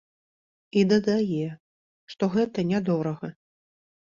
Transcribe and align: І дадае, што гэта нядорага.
І 0.79 0.85
дадае, 0.91 1.45
што 2.15 2.23
гэта 2.37 2.67
нядорага. 2.73 3.27